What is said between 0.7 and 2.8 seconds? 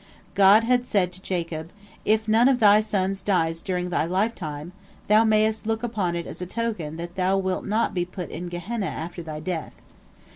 said to Jacob, "If none of thy